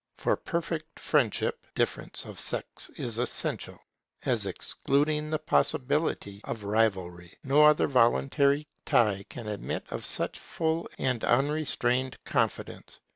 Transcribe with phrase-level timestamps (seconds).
[0.17, 3.77] For perfect friendship, difference of sex is essential,
[4.25, 7.37] as excluding the possibility of rivalry.
[7.43, 12.99] No other voluntary tie can admit of such full and unrestrained confidence.